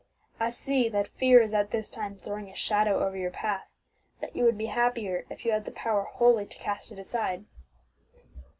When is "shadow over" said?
2.55-3.15